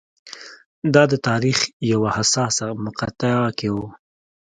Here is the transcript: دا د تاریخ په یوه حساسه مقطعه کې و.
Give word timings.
دا 0.93 1.03
د 1.11 1.13
تاریخ 1.27 1.57
په 1.67 1.83
یوه 1.91 2.09
حساسه 2.17 2.65
مقطعه 2.85 3.47
کې 3.57 3.69
و. 3.75 3.77